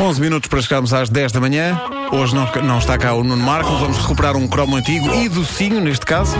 11 0.00 0.18
minutos 0.18 0.48
para 0.48 0.62
chegarmos 0.62 0.94
às 0.94 1.10
10 1.10 1.30
da 1.30 1.40
manhã. 1.40 1.78
Hoje 2.10 2.34
não, 2.34 2.50
não 2.62 2.78
está 2.78 2.96
cá 2.96 3.12
o 3.12 3.22
Nuno 3.22 3.44
Marco. 3.44 3.70
Vamos 3.76 3.98
recuperar 3.98 4.34
um 4.34 4.48
cromo 4.48 4.76
antigo 4.76 5.14
e 5.14 5.28
docinho, 5.28 5.78
neste 5.78 6.06
caso. 6.06 6.34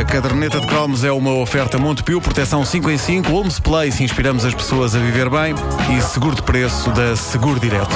A 0.00 0.04
caderneta 0.04 0.58
de 0.58 0.66
cromos 0.66 1.04
é 1.04 1.12
uma 1.12 1.34
oferta 1.34 1.76
Montepio, 1.76 2.22
proteção 2.22 2.64
5 2.64 2.90
em 2.90 2.96
5, 2.96 3.30
Homes 3.30 3.60
Place, 3.60 4.02
inspiramos 4.02 4.46
as 4.46 4.54
pessoas 4.54 4.94
a 4.94 4.98
viver 4.98 5.28
bem 5.28 5.54
e 5.94 6.00
seguro 6.00 6.36
de 6.36 6.42
preço 6.42 6.90
da 6.90 7.14
Seguro 7.14 7.60
Direto. 7.60 7.94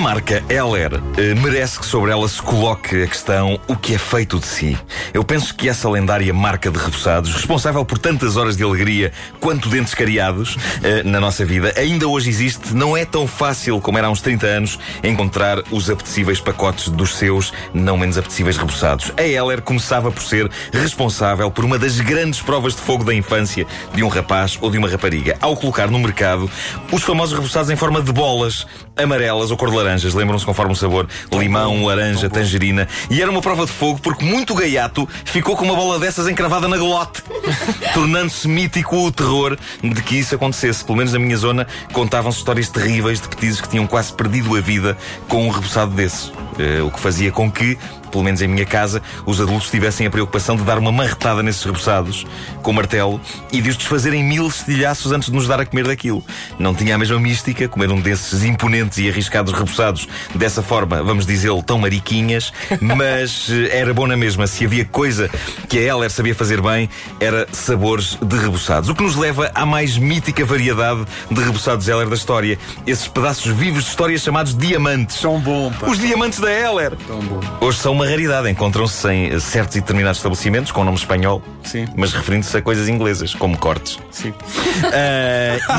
Marca 0.00 0.42
Heller 0.48 0.94
eh, 1.18 1.34
merece 1.34 1.78
que 1.78 1.84
sobre 1.84 2.10
ela 2.10 2.26
se 2.26 2.40
coloque 2.40 3.02
a 3.02 3.06
questão 3.06 3.60
o 3.68 3.76
que 3.76 3.94
é 3.94 3.98
feito 3.98 4.38
de 4.38 4.46
si. 4.46 4.78
Eu 5.12 5.22
penso 5.22 5.54
que 5.54 5.68
essa 5.68 5.90
lendária 5.90 6.32
marca 6.32 6.70
de 6.70 6.78
repousados, 6.78 7.34
responsável 7.34 7.84
por 7.84 7.98
tantas 7.98 8.38
horas 8.38 8.56
de 8.56 8.64
alegria 8.64 9.12
quanto 9.40 9.68
dentes 9.68 9.92
cariados 9.92 10.56
eh, 10.82 11.02
na 11.02 11.20
nossa 11.20 11.44
vida, 11.44 11.74
ainda 11.76 12.08
hoje 12.08 12.30
existe. 12.30 12.74
Não 12.74 12.96
é 12.96 13.04
tão 13.04 13.26
fácil 13.26 13.78
como 13.78 13.98
era 13.98 14.06
há 14.06 14.10
uns 14.10 14.22
30 14.22 14.46
anos 14.46 14.78
encontrar 15.04 15.58
os 15.70 15.90
apetecíveis 15.90 16.40
pacotes 16.40 16.88
dos 16.88 17.16
seus 17.16 17.52
não 17.74 17.98
menos 17.98 18.16
apetecíveis 18.16 18.56
repousados. 18.56 19.12
A 19.18 19.22
Heller 19.22 19.60
começava 19.60 20.10
por 20.10 20.22
ser 20.22 20.50
responsável 20.72 21.50
por 21.50 21.62
uma 21.62 21.78
das 21.78 22.00
grandes 22.00 22.40
provas 22.40 22.74
de 22.74 22.80
fogo 22.80 23.04
da 23.04 23.14
infância 23.14 23.66
de 23.94 24.02
um 24.02 24.08
rapaz 24.08 24.56
ou 24.62 24.70
de 24.70 24.78
uma 24.78 24.88
rapariga, 24.88 25.36
ao 25.42 25.54
colocar 25.54 25.90
no 25.90 25.98
mercado 25.98 26.50
os 26.90 27.02
famosos 27.02 27.34
repousados 27.36 27.68
em 27.68 27.76
forma 27.76 28.00
de 28.00 28.12
bolas 28.12 28.66
amarelas 28.96 29.50
ou 29.50 29.56
cor 29.56 29.70
de 29.70 29.76
laranjas, 29.90 30.14
lembram-se 30.14 30.46
conforme 30.46 30.72
o 30.72 30.76
sabor, 30.76 31.08
limão, 31.32 31.84
laranja, 31.84 32.30
tangerina. 32.30 32.86
E 33.10 33.20
era 33.20 33.30
uma 33.30 33.40
prova 33.40 33.66
de 33.66 33.72
fogo 33.72 34.00
porque 34.00 34.24
muito 34.24 34.54
gaiato 34.54 35.08
ficou 35.24 35.56
com 35.56 35.64
uma 35.64 35.74
bola 35.74 35.98
dessas 35.98 36.28
encravada 36.28 36.68
na 36.68 36.76
glote, 36.76 37.22
tornando-se 37.92 38.46
mítico 38.46 38.96
o 38.96 39.10
terror 39.10 39.58
de 39.82 40.02
que 40.02 40.16
isso 40.16 40.34
acontecesse. 40.34 40.84
Pelo 40.84 40.98
menos 40.98 41.12
na 41.12 41.18
minha 41.18 41.36
zona 41.36 41.66
contavam-se 41.92 42.38
histórias 42.38 42.68
terríveis 42.68 43.20
de 43.20 43.28
petizes 43.28 43.60
que 43.60 43.68
tinham 43.68 43.86
quase 43.86 44.12
perdido 44.12 44.56
a 44.56 44.60
vida 44.60 44.96
com 45.28 45.46
um 45.46 45.50
reboçado 45.50 45.92
desse. 45.92 46.30
Eh, 46.58 46.82
o 46.82 46.90
que 46.90 47.00
fazia 47.00 47.32
com 47.32 47.50
que, 47.50 47.78
pelo 48.10 48.24
menos 48.24 48.42
em 48.42 48.48
minha 48.48 48.66
casa, 48.66 49.02
os 49.24 49.40
adultos 49.40 49.70
tivessem 49.70 50.06
a 50.06 50.10
preocupação 50.10 50.56
de 50.56 50.62
dar 50.62 50.78
uma 50.78 50.92
marretada 50.92 51.42
nesses 51.42 51.64
reboçados 51.64 52.26
com 52.62 52.72
martelo 52.72 53.20
e 53.52 53.60
de 53.60 53.70
os 53.70 53.76
desfazerem 53.76 54.22
mil 54.22 54.46
estilhaços 54.46 55.12
antes 55.12 55.28
de 55.28 55.34
nos 55.34 55.46
dar 55.46 55.60
a 55.60 55.66
comer 55.66 55.86
daquilo. 55.86 56.22
Não 56.58 56.74
tinha 56.74 56.94
a 56.94 56.98
mesma 56.98 57.18
mística 57.18 57.68
comer 57.68 57.90
um 57.90 58.00
desses 58.00 58.44
imponentes 58.44 58.98
e 58.98 59.08
arriscados 59.08 59.52
reboçados 59.52 60.08
dessa 60.34 60.62
forma, 60.62 61.02
vamos 61.02 61.24
dizê-lo, 61.24 61.62
tão 61.62 61.78
mariquinhas, 61.78 62.52
mas 62.80 63.48
eh, 63.50 63.78
era 63.78 63.94
bom 63.94 64.06
na 64.06 64.16
mesma. 64.16 64.46
Se 64.46 64.64
havia 64.64 64.84
coisa 64.84 65.30
que 65.68 65.78
a 65.78 65.82
Heller 65.82 66.10
sabia 66.10 66.34
fazer 66.34 66.60
bem, 66.60 66.88
era 67.20 67.46
sabores 67.52 68.18
de 68.20 68.36
reboçados. 68.36 68.88
O 68.88 68.94
que 68.94 69.02
nos 69.02 69.16
leva 69.16 69.50
à 69.54 69.64
mais 69.64 69.96
mítica 69.96 70.44
variedade 70.44 71.04
de 71.30 71.40
reboçados 71.40 71.88
Heller 71.88 72.08
da 72.08 72.16
história. 72.16 72.58
Esses 72.86 73.06
pedaços 73.08 73.52
vivos 73.52 73.84
de 73.84 73.90
histórias 73.90 74.22
chamados 74.22 74.56
diamantes. 74.56 75.20
Tão 75.20 75.38
bom, 75.40 75.72
pá. 75.72 75.86
Os 75.86 75.98
diamantes 75.98 76.40
da 76.40 76.50
Heller. 76.50 76.96
Tão 77.06 77.20
bom. 77.20 77.40
Hoje 77.60 77.78
são 77.78 77.94
uma 78.00 78.08
raridade. 78.08 78.48
Encontram-se 78.48 79.06
em 79.10 79.38
certos 79.38 79.76
e 79.76 79.80
determinados 79.80 80.18
estabelecimentos 80.18 80.72
com 80.72 80.82
nome 80.82 80.96
espanhol, 80.96 81.42
Sim. 81.62 81.86
mas 81.94 82.14
referindo-se 82.14 82.56
a 82.56 82.62
coisas 82.62 82.88
inglesas, 82.88 83.34
como 83.34 83.58
cortes. 83.58 83.98
Sim. 84.10 84.32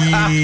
e 0.04 0.44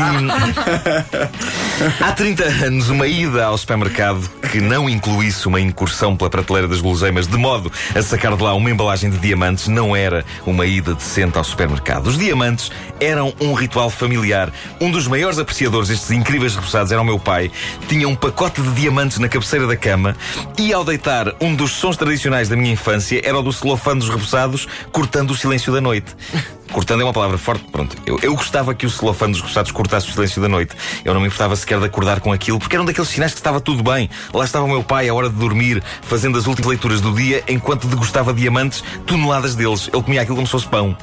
há 2.02 2.12
30 2.12 2.44
anos, 2.66 2.90
uma 2.90 3.06
ida 3.06 3.46
ao 3.46 3.56
supermercado 3.58 4.28
que 4.52 4.60
não 4.60 4.90
incluísse 4.90 5.48
uma 5.48 5.62
incursão 5.62 6.18
pela 6.18 6.32
prateleira 6.32 6.68
das 6.68 6.82
guloseimas 6.82 7.28
de 7.28 7.38
modo 7.38 7.72
a 7.94 8.02
sacar 8.02 8.36
de 8.36 8.42
lá 8.42 8.56
uma 8.56 8.72
embalagem 8.72 9.12
de 9.12 9.18
diamantes 9.20 9.68
não 9.68 9.96
era 9.96 10.26
uma 10.48 10.66
ida 10.66 10.96
decente 10.96 11.38
ao 11.38 11.44
supermercado. 11.44 12.08
Os 12.08 12.18
diamantes 12.18 12.72
eram 13.00 13.32
um 13.40 13.54
ritual 13.54 13.92
familiar. 13.92 14.52
Um 14.82 14.90
dos 14.90 15.08
maiores 15.08 15.38
apreciadores 15.38 15.90
destes 15.90 16.10
incríveis 16.10 16.56
repousados 16.56 16.92
era 16.92 17.02
o 17.02 17.06
meu 17.06 17.20
pai. 17.20 17.52
Tinha 17.88 18.08
um 18.08 18.16
pacote 18.16 18.64
de 18.64 18.72
diamantes 18.72 19.20
na 19.20 19.30
cabeceira 19.30 19.68
da 19.68 19.76
cama 19.76 20.16
e 20.58 20.74
ao 20.74 20.84
deitar 20.84 21.36
um 21.40 21.54
dos 21.54 21.67
sons 21.72 21.98
tradicionais 21.98 22.50
da 22.50 22.56
minha 22.56 22.74
infância 22.74 23.22
era 23.24 23.38
o 23.38 23.42
do 23.42 23.52
celofane 23.52 24.00
dos 24.00 24.10
repousados 24.10 24.68
cortando 24.92 25.32
o 25.32 25.36
silêncio 25.36 25.72
da 25.72 25.82
noite. 25.82 26.16
Cortando 26.72 27.00
é 27.00 27.04
uma 27.06 27.14
palavra 27.14 27.38
forte, 27.38 27.64
pronto. 27.72 27.96
Eu, 28.06 28.20
eu 28.22 28.36
gostava 28.36 28.76
que 28.76 28.86
o 28.86 28.90
celofane 28.90 29.32
dos 29.32 29.42
repousados 29.42 29.72
cortasse 29.72 30.10
o 30.10 30.12
silêncio 30.12 30.42
da 30.42 30.50
noite. 30.50 30.76
Eu 31.06 31.14
não 31.14 31.22
me 31.22 31.28
importava 31.28 31.56
sequer 31.56 31.80
de 31.80 31.86
acordar 31.86 32.20
com 32.20 32.32
aquilo, 32.32 32.60
porque 32.60 32.76
era 32.76 32.84
um 32.84 32.86
daqueles 32.86 33.10
sinais 33.10 33.32
que 33.32 33.40
estava 33.40 33.62
tudo 33.62 33.82
bem. 33.82 34.10
Lá 34.34 34.44
estava 34.44 34.66
o 34.66 34.68
meu 34.68 34.84
pai, 34.84 35.08
à 35.08 35.14
hora 35.14 35.30
de 35.30 35.36
dormir, 35.36 35.82
fazendo 36.02 36.38
as 36.38 36.46
últimas 36.46 36.68
leituras 36.68 37.00
do 37.00 37.14
dia, 37.14 37.42
enquanto 37.48 37.88
degustava 37.88 38.34
diamantes, 38.34 38.84
toneladas 39.06 39.56
deles. 39.56 39.90
Ele 39.94 40.04
comia 40.04 40.22
aquilo 40.22 40.36
como 40.36 40.48
se 40.48 40.52
fosse 40.52 40.68
pão. 40.68 40.96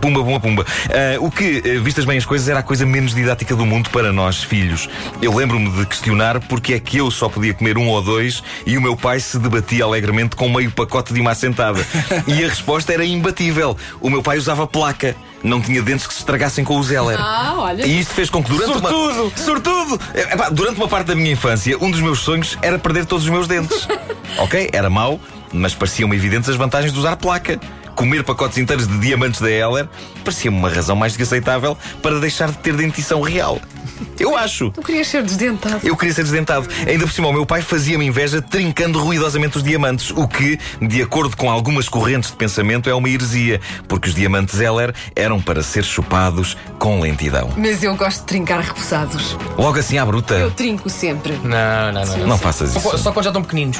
Pumba, 0.00 0.24
pumba, 0.24 0.40
pumba. 0.40 0.66
Ah, 0.88 1.16
o 1.20 1.30
que, 1.30 1.62
ah, 1.64 1.80
vistas 1.82 2.04
bem 2.04 2.18
as 2.18 2.26
coisas, 2.26 2.48
era 2.48 2.60
a 2.60 2.62
coisa 2.62 2.84
menos 2.86 3.14
didática 3.14 3.54
do 3.54 3.66
mundo 3.66 3.90
para 3.90 4.12
nós, 4.12 4.42
filhos. 4.42 4.88
Eu 5.20 5.34
lembro-me 5.34 5.70
de 5.70 5.86
questionar 5.86 6.40
porque 6.40 6.74
é 6.74 6.80
que 6.80 6.98
eu 6.98 7.10
só 7.10 7.28
podia 7.28 7.54
comer 7.54 7.78
um 7.78 7.88
ou 7.88 8.02
dois 8.02 8.42
e 8.66 8.76
o 8.76 8.82
meu 8.82 8.96
pai 8.96 9.20
se 9.20 9.38
debatia 9.38 9.84
alegremente 9.84 10.36
com 10.36 10.48
meio 10.48 10.70
pacote 10.70 11.12
de 11.12 11.20
uma 11.20 11.32
assentada. 11.32 11.84
e 12.26 12.44
a 12.44 12.48
resposta 12.48 12.92
era 12.92 13.04
imbatível. 13.04 13.76
O 14.00 14.10
meu 14.10 14.22
pai 14.22 14.38
usava 14.38 14.66
placa. 14.66 15.16
Não 15.42 15.58
tinha 15.60 15.80
dentes 15.80 16.06
que 16.06 16.12
se 16.12 16.20
estragassem 16.20 16.62
com 16.62 16.76
o 16.76 16.82
Zeller. 16.82 17.16
Ah, 17.18 17.54
olha. 17.56 17.86
E 17.86 18.00
isto 18.00 18.12
fez 18.12 18.28
com 18.28 18.44
que 18.44 18.50
durante 18.50 18.74
Sortudo! 18.74 19.22
uma. 19.22 19.36
Sortudo! 19.36 20.00
Epá, 20.14 20.50
durante 20.50 20.76
uma 20.76 20.88
parte 20.88 21.06
da 21.06 21.14
minha 21.14 21.32
infância, 21.32 21.78
um 21.78 21.90
dos 21.90 22.00
meus 22.00 22.18
sonhos 22.20 22.58
era 22.60 22.78
perder 22.78 23.06
todos 23.06 23.24
os 23.24 23.30
meus 23.30 23.48
dentes. 23.48 23.88
ok? 24.36 24.68
Era 24.70 24.90
mau, 24.90 25.18
mas 25.50 25.74
pareciam-me 25.74 26.14
evidentes 26.14 26.48
as 26.50 26.56
vantagens 26.56 26.92
de 26.92 26.98
usar 26.98 27.16
placa. 27.16 27.58
Comer 28.00 28.24
pacotes 28.24 28.56
inteiros 28.56 28.88
de 28.88 28.98
diamantes 28.98 29.42
da 29.42 29.50
Heller 29.50 29.86
parecia-me 30.24 30.56
uma 30.56 30.70
razão 30.70 30.96
mais 30.96 31.12
do 31.12 31.16
que 31.18 31.22
aceitável 31.22 31.76
para 32.00 32.18
deixar 32.18 32.50
de 32.50 32.56
ter 32.56 32.74
dentição 32.74 33.20
real. 33.20 33.60
Eu 34.18 34.38
acho. 34.38 34.70
Tu 34.70 34.80
querias 34.80 35.06
ser 35.06 35.22
desdentado. 35.22 35.86
Eu 35.86 35.94
queria 35.94 36.14
ser 36.14 36.22
desdentado. 36.22 36.66
Ainda 36.86 37.04
por 37.04 37.12
cima, 37.12 37.28
o 37.28 37.32
meu 37.34 37.44
pai 37.44 37.60
fazia-me 37.60 38.06
inveja 38.06 38.40
trincando 38.40 38.98
ruidosamente 38.98 39.58
os 39.58 39.62
diamantes, 39.62 40.12
o 40.12 40.26
que, 40.26 40.58
de 40.80 41.02
acordo 41.02 41.36
com 41.36 41.50
algumas 41.50 41.90
correntes 41.90 42.30
de 42.30 42.38
pensamento, 42.38 42.88
é 42.88 42.94
uma 42.94 43.06
heresia, 43.06 43.60
porque 43.86 44.08
os 44.08 44.14
diamantes 44.14 44.58
Heller 44.58 44.94
eram 45.14 45.38
para 45.38 45.62
ser 45.62 45.84
chupados 45.84 46.56
com 46.78 47.00
lentidão. 47.00 47.50
Mas 47.54 47.82
eu 47.82 47.94
gosto 47.96 48.20
de 48.20 48.26
trincar 48.28 48.60
repousados. 48.60 49.36
Logo 49.58 49.78
assim 49.78 49.98
à 49.98 50.06
bruta. 50.06 50.36
Eu 50.36 50.50
trinco 50.50 50.88
sempre. 50.88 51.34
Não, 51.44 51.92
não, 51.92 52.06
não. 52.06 52.16
não. 52.16 52.26
Não 52.28 52.38
faças 52.38 52.70
Só, 52.70 52.78
isso. 52.78 52.98
só 52.98 53.12
quando 53.12 53.24
já 53.24 53.30
estão 53.30 53.42
pequeninos. 53.42 53.76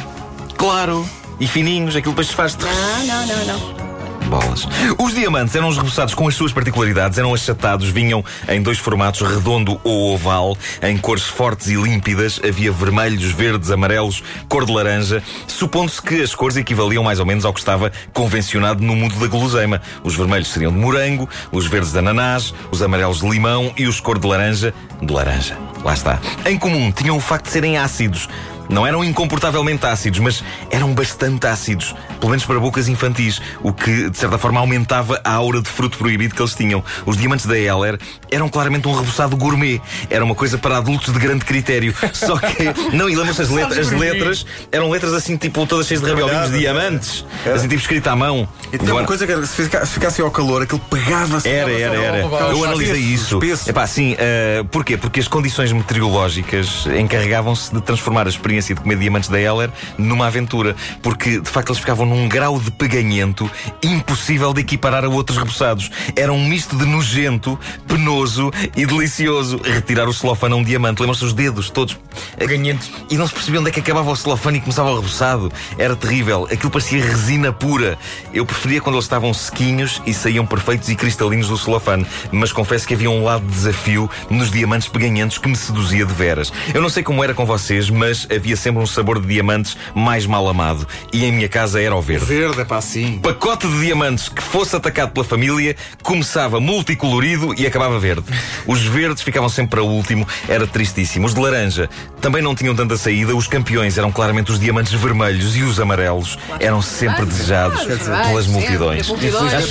Claro. 0.59 1.09
E 1.41 1.47
fininhos, 1.47 1.97
aquilo 1.97 2.13
depois 2.13 2.27
se 2.27 2.35
faz. 2.35 2.55
Não, 2.59 3.07
não, 3.07 3.27
não, 3.27 3.45
não. 3.47 3.90
Bolas. 4.31 4.67
Os 4.97 5.13
diamantes 5.13 5.57
eram 5.57 5.69
os 5.69 5.77
repousados 5.77 6.15
com 6.15 6.29
as 6.29 6.35
suas 6.35 6.53
particularidades, 6.53 7.19
eram 7.19 7.35
achatados, 7.35 7.89
vinham 7.89 8.25
em 8.49 8.63
dois 8.63 8.79
formatos, 8.79 9.21
redondo 9.21 9.81
ou 9.83 10.15
oval, 10.15 10.57
em 10.81 10.97
cores 10.97 11.25
fortes 11.25 11.67
e 11.67 11.75
límpidas, 11.75 12.41
havia 12.47 12.71
vermelhos, 12.71 13.33
verdes, 13.33 13.71
amarelos, 13.71 14.23
cor 14.49 14.65
de 14.65 14.73
laranja, 14.73 15.21
supondo-se 15.49 16.01
que 16.01 16.23
as 16.23 16.35
cores 16.35 16.57
equivaliam 16.57 17.03
mais 17.03 17.19
ou 17.19 17.27
menos 17.27 17.45
ao 17.45 17.53
que 17.53 17.59
estava 17.59 17.91
convencionado 18.13 18.83
no 18.83 18.95
mundo 18.95 19.19
da 19.19 19.27
guloseima. 19.27 19.83
Os 20.05 20.15
vermelhos 20.15 20.49
seriam 20.49 20.73
de 20.73 20.79
morango, 20.79 21.29
os 21.51 21.67
verdes 21.67 21.91
de 21.91 21.99
ananás, 21.99 22.55
os 22.71 22.83
amarelos 22.83 23.21
de 23.21 23.29
limão 23.29 23.73
e 23.77 23.87
os 23.87 24.01
cor 24.01 24.19
de 24.19 24.27
laranja 24.29 24.73
de 25.03 25.13
laranja. 25.13 25.59
Lá 25.83 25.95
está. 25.95 26.21
Em 26.47 26.57
comum, 26.57 26.93
tinham 26.93 27.17
o 27.17 27.21
facto 27.21 27.47
de 27.47 27.53
serem 27.53 27.79
ácidos. 27.79 28.29
Não 28.69 28.87
eram 28.87 29.03
incomportavelmente 29.03 29.85
ácidos, 29.85 30.21
mas 30.21 30.45
eram 30.71 30.95
bastante 30.95 31.45
ácidos, 31.45 31.93
pelo 32.21 32.31
menos 32.31 32.45
para 32.45 32.61
bocas 32.61 32.87
infantis, 32.89 33.41
o 33.63 33.73
que 33.73 34.11
de 34.11 34.19
certa 34.19 34.37
forma 34.39 34.61
aumentava 34.61 35.21
a 35.25 35.33
aura 35.33 35.61
de 35.63 35.69
fruto 35.69 35.97
proibido 35.99 36.35
que 36.35 36.43
eles 36.43 36.55
tinham. 36.55 36.85
Os 37.07 37.17
diamantes 37.17 37.47
da 37.47 37.59
Heller 37.59 37.99
eram 38.31 38.49
claramente 38.49 38.87
um 38.87 38.93
reboçado 38.95 39.37
gourmet, 39.37 39.81
era 40.11 40.25
uma 40.25 40.35
coisa 40.35 40.59
para 40.59 40.77
adultos 40.77 41.13
de 41.13 41.19
grande 41.19 41.45
critério. 41.45 41.95
Só 42.13 42.37
que, 42.39 42.73
não, 42.95 43.09
e 43.09 43.17
lembram-se 43.17 43.43
as 43.43 43.49
letras, 43.49 43.79
as 43.89 43.93
letras 43.99 44.47
eram 44.71 44.91
letras 44.91 45.15
assim, 45.15 45.37
tipo, 45.37 45.67
todas 45.67 45.87
cheias 45.87 46.03
de 46.03 46.09
rabiolinhos 46.09 46.51
de 46.51 46.59
diamantes, 46.59 47.25
assim, 47.53 47.67
tipo 47.69 47.81
escrito 47.81 48.07
à 48.09 48.15
mão. 48.17 48.47
E 48.73 48.79
tem 48.79 48.91
uma 48.91 49.05
coisa 49.05 49.27
que 49.27 49.33
era, 49.33 49.45
se 49.47 49.63
fica- 49.65 49.85
se 49.87 49.95
ficasse 49.95 50.21
ao 50.21 50.31
calor, 50.31 50.63
aquilo 50.63 50.81
pegava-se. 50.91 51.49
Era, 51.49 51.71
era, 51.73 51.95
era. 51.97 52.19
Eu 52.19 52.65
analisei 52.65 53.01
isso. 53.01 53.39
espesso. 53.39 53.71
Epá, 53.71 53.87
sim, 53.87 54.15
eh, 54.19 54.63
porquê? 54.71 54.97
Porque 54.97 55.19
as 55.21 55.27
condições 55.29 55.73
meteorológicas 55.73 56.87
encarregavam-se 56.99 57.75
de 57.75 57.81
transformar 57.81 58.27
a 58.27 58.29
experiência 58.29 58.51
experiência 58.51 58.75
de 58.75 58.81
comer 58.81 58.97
diamantes 58.99 59.29
da 59.29 59.41
Heller 59.41 59.71
numa 59.97 60.27
aventura, 60.27 60.75
porque 61.03 61.39
de 61.41 61.49
facto 61.49 61.69
eles 61.71 61.79
ficavam 61.79 62.05
num 62.11 62.29
grau 62.29 62.59
de 62.59 62.73
peganhento 62.73 63.49
impossível 63.81 64.53
de 64.53 64.63
equiparar 64.63 65.05
a 65.05 65.09
outros 65.09 65.39
repousados. 65.39 65.91
Era 66.17 66.33
um 66.33 66.45
misto 66.45 66.77
de 66.77 66.85
nojento, 66.85 67.59
penoso 67.87 68.51
e 68.77 68.85
delicioso. 68.85 69.61
Retirar 69.63 70.09
o 70.09 70.13
celofane 70.13 70.55
a 70.55 70.57
um 70.57 70.65
diamante, 70.65 71.01
lembram-se 71.01 71.25
os 71.25 71.33
dedos 71.33 71.71
todos 71.71 71.97
Peganhentos. 72.37 72.91
e 73.09 73.17
não 73.17 73.27
se 73.29 73.33
percebia 73.33 73.61
onde 73.61 73.71
é 73.71 73.73
que 73.73 73.79
acabava 73.79 74.11
o 74.11 74.17
celofane 74.17 74.59
e 74.59 74.61
começava 74.61 74.91
o 74.91 74.97
reboçado. 74.97 75.53
Era 75.79 75.95
terrível. 75.95 76.49
Aquilo 76.51 76.71
parecia 76.71 77.03
resina 77.03 77.53
pura. 77.53 77.97
Eu 78.35 78.45
preferia 78.45 78.81
quando 78.81 78.97
eles 78.97 79.05
estavam 79.05 79.33
sequinhos 79.33 80.03
e 80.05 80.13
saíam 80.13 80.45
perfeitos 80.45 80.89
e 80.89 80.97
cristalinos 80.97 81.49
do 81.49 81.57
celofane. 81.57 82.05
Mas 82.33 82.53
confesso 82.53 82.89
que 82.89 82.95
havia 82.95 83.11
um 83.11 83.23
lado 83.23 83.47
de 83.47 83.53
desafio 83.53 84.11
nos 84.29 84.51
diamantes 84.51 84.89
peganhentos 84.89 85.39
que 85.39 85.49
me 85.49 85.57
seduzia 85.57 86.05
de 86.05 86.13
veras. 86.13 86.53
Eu 86.75 86.83
não 86.83 86.89
sei 86.89 87.05
como 87.05 87.23
era 87.23 87.35
com 87.35 87.47
vocês, 87.47 87.89
mas 87.89 88.27
havia 88.35 88.57
sempre 88.57 88.83
um 88.83 88.87
sabor 88.87 89.21
de 89.21 89.29
diamantes 89.29 89.77
mais 89.95 90.27
mal 90.27 90.49
amado. 90.49 90.87
E 91.13 91.25
em 91.25 91.31
minha 91.31 91.49
casa 91.49 91.81
era 91.81 91.95
o 91.95 92.00
verde. 92.01 92.25
Verde, 92.25 92.61
é 92.61 92.65
para 92.65 92.79
assim. 92.79 93.19
Pacote 93.19 93.67
de 93.67 93.81
diamantes 93.81 94.29
que 94.29 94.43
fosse 94.43 94.75
atacado 94.77 95.13
pela 95.13 95.25
família 95.25 95.77
começava 96.03 96.61
multicolorido 96.61 97.55
e 97.57 97.67
acabava 97.67 97.99
verde. 97.99 98.25
Os 98.67 98.83
verdes 98.83 99.23
ficavam 99.23 99.49
sempre 99.49 99.71
para 99.71 99.83
último, 99.83 100.27
era 100.49 100.67
tristíssimo. 100.67 101.27
Os 101.27 101.35
de 101.35 101.41
laranja 101.41 101.89
também 102.21 102.43
não 102.43 102.55
tinham 102.55 102.75
tanta 102.75 102.97
saída. 102.97 103.35
Os 103.35 103.47
campeões 103.47 103.99
eram 103.99 104.11
claramente 104.11 104.51
os 104.53 104.59
diamantes 104.59 104.93
vermelhos 104.93 105.57
e 105.57 105.63
os 105.63 105.81
amarelos 105.81 106.39
eram 106.59 106.83
sempre 106.83 107.25
desejados 107.25 107.85
pelas 107.85 108.47
multidões. 108.47 109.11
Acho 109.11 109.15
que 109.17 109.27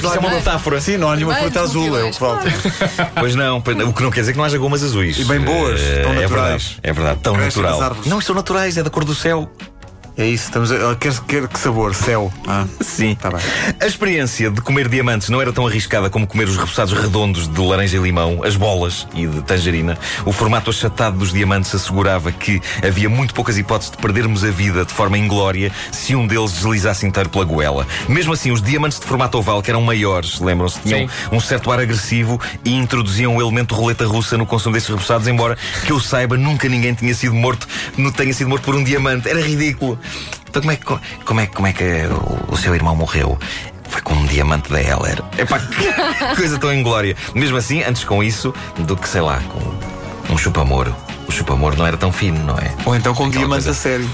isso 0.05 0.15
é 0.15 0.19
uma 0.19 0.29
metáfora. 0.29 0.81
Sim, 0.81 0.97
não 0.97 1.09
há 1.09 1.15
nenhuma 1.15 1.35
fruta 1.35 1.61
azul, 1.61 1.97
é 1.97 2.03
o 2.03 2.13
falta. 2.13 2.49
Pois 3.19 3.35
não, 3.35 3.57
o 3.57 3.93
que 3.93 4.03
não 4.03 4.11
quer 4.11 4.21
dizer 4.21 4.31
que 4.31 4.37
não 4.37 4.45
haja 4.45 4.57
gomas 4.57 4.83
azuis. 4.83 5.17
E 5.19 5.23
bem 5.25 5.39
boas, 5.39 5.81
tão 5.81 6.13
é 6.13 6.21
naturais. 6.21 6.29
verdade, 6.29 6.77
é 6.83 6.93
verdade, 6.93 7.19
tão 7.21 7.37
natural. 7.37 7.95
Não, 8.05 8.21
são 8.21 8.35
naturais, 8.35 8.77
é 8.77 8.83
da 8.83 8.89
cor 8.89 9.03
do 9.03 9.15
céu. 9.15 9.49
É 10.19 10.25
isso, 10.25 10.48
estamos 10.48 10.69
a... 10.69 10.98
quer, 10.98 11.18
quer 11.21 11.48
que 11.48 11.57
sabor? 11.57 11.95
Céu. 11.95 12.30
Ah, 12.45 12.66
Sim. 12.81 13.16
Tá 13.16 13.30
bem. 13.30 13.39
A 13.80 13.88
experiência 13.88 14.51
de 14.51 14.60
comer 14.60 14.89
diamantes 14.89 15.30
não 15.30 15.42
era 15.42 15.54
tão 15.54 15.66
arriscada 15.66 16.10
como 16.10 16.27
comer 16.27 16.44
os 16.44 16.57
repousados 16.57 16.92
redondos 16.92 17.48
de 17.48 17.62
laranja 17.62 17.95
e 17.95 18.01
limão, 18.01 18.44
as 18.44 18.57
bolas 18.57 19.07
e 19.16 19.25
de 19.25 19.42
tangerina. 19.44 19.98
O 20.25 20.33
formato 20.33 20.71
achatado 20.71 21.18
dos 21.18 21.31
diamantes 21.31 21.74
assegurava 21.74 22.33
que 22.33 22.62
havia 22.86 23.07
muito 23.07 23.33
poucas 23.33 23.57
hipóteses 23.57 23.92
de 23.92 23.98
perdermos 23.98 24.44
a 24.44 24.51
vida 24.51 24.83
de 24.83 24.92
forma 24.92 25.18
inglória 25.18 25.71
se 25.89 26.18
um 26.18 26.27
deles 26.27 26.51
deslizasse 26.51 27.07
inteiro 27.07 27.30
pela 27.30 27.45
goela. 27.45 27.88
Mesmo 28.10 28.33
assim, 28.33 28.51
os 28.51 28.62
diamantes 28.62 29.00
de 29.00 29.06
formato 29.06 29.38
oval, 29.38 29.62
que 29.62 29.71
eram 29.71 29.81
maiores, 29.81 30.42
lembram-se, 30.42 30.81
tinham 30.81 31.07
Sim. 31.07 31.10
um 31.31 31.39
certo 31.39 31.71
ar 31.71 31.80
agressivo 31.80 32.38
e 32.66 32.75
introduziam 32.75 33.38
o 33.38 33.42
elemento 33.42 33.74
roleta 33.74 34.06
russa 34.06 34.38
no 34.38 34.45
consumo 34.45 34.74
desses 34.74 34.89
repousados, 34.89 35.30
embora 35.30 35.57
que 35.86 35.94
eu 35.94 36.00
saiba, 36.01 36.36
nunca 36.36 36.68
ninguém 36.68 36.94
tinha 36.94 37.13
sido 37.13 37.33
morto, 37.33 37.66
não 37.95 38.12
tenha 38.12 38.33
sido 38.33 38.50
morto 38.50 38.63
por 38.63 38.75
um 38.75 38.83
diamante. 38.83 39.30
Era 39.30 39.39
ridículo. 39.39 39.98
Então 40.50 40.61
como 40.61 40.71
é 40.71 40.75
que, 40.75 40.85
como 41.25 41.39
é, 41.41 41.45
como 41.47 41.67
é 41.67 41.73
que 41.73 41.83
o, 42.51 42.57
seu 42.57 42.73
irmão 42.75 42.95
morreu? 42.95 43.38
Foi 43.88 44.01
com 44.01 44.13
um 44.13 44.25
diamante 44.25 44.69
da 44.71 44.79
Heller. 44.81 45.21
Epá, 45.38 45.59
que 45.59 45.91
coisa 46.35 46.57
tão 46.59 46.73
inglória. 46.73 47.15
Mesmo 47.33 47.57
assim, 47.57 47.83
antes 47.83 48.03
com 48.03 48.23
isso 48.23 48.53
do 48.77 48.95
que, 48.95 49.07
sei 49.09 49.21
lá, 49.21 49.39
com 49.50 50.33
um 50.33 50.38
chupamoro. 50.38 50.95
O 51.27 51.31
chupamoro 51.31 51.75
não 51.77 51.85
era 51.88 51.97
tão 51.97 52.11
fino, 52.11 52.44
não 52.44 52.56
é? 52.57 52.71
Ou 52.85 52.95
então 52.95 53.13
com 53.15 53.25
Aquela 53.25 53.39
diamante 53.45 53.63
coisa- 53.65 53.71
a 53.71 53.73
sério. 53.73 54.09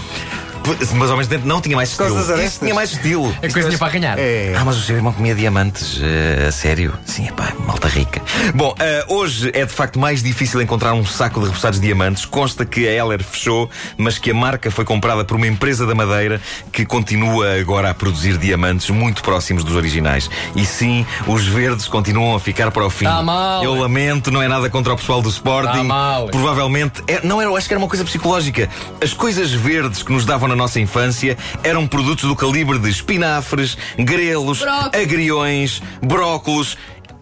Mas 0.95 1.11
ao 1.11 1.17
mesmo 1.17 1.29
tempo 1.29 1.47
não 1.47 1.61
tinha 1.61 1.75
mais 1.75 1.89
estilo. 1.91 2.19
Isso 2.43 2.59
tinha 2.59 2.73
mais 2.73 2.91
estilo. 2.91 3.35
É 3.41 3.49
coisinha 3.49 3.77
para 3.77 3.87
arranhar. 3.87 4.17
É. 4.19 4.53
Ah, 4.57 4.63
mas 4.65 4.77
o 4.77 4.81
seu 4.81 4.95
irmão 4.95 5.13
comia 5.13 5.35
diamantes, 5.35 5.99
eh, 6.01 6.47
a 6.47 6.51
sério? 6.51 6.93
Sim, 7.05 7.27
pá, 7.35 7.53
malta 7.65 7.87
rica. 7.87 8.21
Bom, 8.53 8.73
eh, 8.79 9.05
hoje 9.07 9.51
é 9.53 9.65
de 9.65 9.71
facto 9.73 9.99
mais 9.99 10.23
difícil 10.23 10.61
encontrar 10.61 10.93
um 10.93 11.05
saco 11.05 11.39
de 11.39 11.47
repousados 11.47 11.79
diamantes. 11.79 12.25
Consta 12.25 12.65
que 12.65 12.87
a 12.87 12.91
Heller 12.91 13.23
fechou, 13.23 13.69
mas 13.97 14.17
que 14.17 14.31
a 14.31 14.33
marca 14.33 14.71
foi 14.71 14.85
comprada 14.85 15.23
por 15.23 15.37
uma 15.37 15.47
empresa 15.47 15.85
da 15.85 15.93
Madeira 15.95 16.41
que 16.71 16.85
continua 16.85 17.53
agora 17.59 17.89
a 17.89 17.93
produzir 17.93 18.37
diamantes 18.37 18.89
muito 18.89 19.21
próximos 19.23 19.63
dos 19.63 19.75
originais. 19.75 20.29
E 20.55 20.65
sim, 20.65 21.05
os 21.27 21.45
verdes 21.45 21.87
continuam 21.87 22.35
a 22.35 22.39
ficar 22.39 22.71
para 22.71 22.85
o 22.85 22.89
fim. 22.89 23.05
Tá 23.05 23.21
mal. 23.21 23.63
Eu 23.63 23.73
lamento, 23.75 24.31
não 24.31 24.41
é 24.41 24.47
nada 24.47 24.69
contra 24.69 24.93
o 24.93 24.97
pessoal 24.97 25.21
do 25.21 25.29
Sporting. 25.29 25.77
Tá 25.77 25.83
mal. 25.83 26.27
Provavelmente, 26.27 27.03
é- 27.07 27.21
não 27.23 27.41
era, 27.41 27.51
acho 27.55 27.67
que 27.67 27.73
era 27.73 27.79
uma 27.79 27.87
coisa 27.89 28.03
psicológica. 28.03 28.69
As 29.01 29.13
coisas 29.13 29.51
verdes 29.51 30.01
que 30.03 30.11
nos 30.11 30.25
davam 30.25 30.47
na 30.47 30.54
nossa 30.55 30.79
infância 30.79 31.37
eram 31.63 31.87
produtos 31.87 32.25
do 32.27 32.35
calibre 32.35 32.79
de 32.79 32.89
espinafres, 32.89 33.77
grelos, 33.97 34.59
Brócolis. 34.59 35.01
agriões, 35.01 35.81
brócolos. 36.01 36.77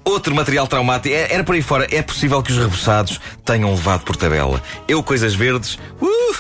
Outro 0.06 0.36
material 0.36 0.68
traumático, 0.68 1.16
É- 1.16 1.34
era 1.34 1.44
por 1.46 1.56
aí 1.56 1.62
fora. 1.62 1.88
É 1.90 2.02
possível 2.02 2.44
que 2.44 2.52
os 2.52 2.58
repousados 2.58 3.22
tenham 3.46 3.70
levado 3.72 4.02
por 4.04 4.16
tabela. 4.18 4.62
Eu, 4.88 5.02
coisas 5.02 5.34
verdes. 5.34 5.80
Uh! 6.02 6.36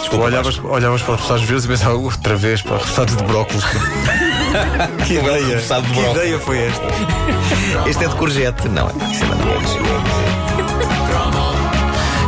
Desculpa, 0.00 0.26
olhavas, 0.26 0.58
olhavas 0.62 1.02
para 1.02 1.14
os 1.14 1.20
repousados 1.20 1.42
verdes 1.44 1.64
e 1.64 1.68
pensava 1.68 1.94
outra 1.94 2.36
vez 2.36 2.62
para 2.62 2.76
repousados 2.78 3.16
de 3.16 3.22
brócolis. 3.24 3.64
que 5.06 5.14
ideia. 5.14 5.56
de 5.56 5.92
que 5.92 6.00
ideia 6.10 6.38
foi 6.38 6.58
esta? 6.58 7.88
Este 7.88 8.04
é 8.04 8.08
de 8.08 8.14
courgette. 8.14 8.68
Não, 8.68 8.86
isso 9.10 9.24
é 9.24 9.26
de 9.26 10.25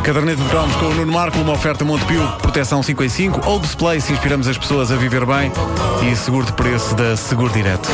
Caderneta 0.09 0.43
de 0.43 0.49
cromos 0.49 0.75
com 0.77 0.87
o 0.87 0.95
Nuno 0.95 1.13
Marco, 1.13 1.37
uma 1.37 1.53
oferta 1.53 1.85
Montepio, 1.85 2.27
proteção 2.41 2.83
5 2.83 3.05
em 3.05 3.09
5, 3.11 3.47
ou 3.47 3.61
display 3.61 4.01
se 4.01 4.11
inspiramos 4.11 4.49
as 4.49 4.57
pessoas 4.57 4.91
a 4.91 4.97
viver 4.97 5.27
bem 5.27 5.53
e 6.11 6.17
seguro 6.17 6.47
de 6.47 6.53
preço 6.55 6.95
da 6.95 7.15
Seguro 7.15 7.53
Direto. 7.53 7.91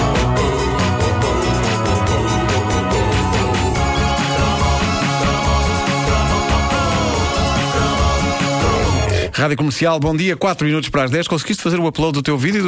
Rádio 9.32 9.56
Comercial, 9.56 9.98
bom 9.98 10.14
dia, 10.14 10.36
4 10.36 10.64
minutos 10.64 10.88
para 10.88 11.02
as 11.02 11.10
10. 11.10 11.26
Conseguiste 11.26 11.60
fazer 11.60 11.80
o 11.80 11.86
upload 11.88 12.12
do 12.12 12.22
teu 12.22 12.38
vídeo? 12.38 12.62